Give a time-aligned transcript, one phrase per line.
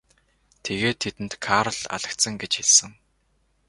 [0.65, 2.89] Тэгээд тэдэнд Карл алагдсан гэж хэлсэн.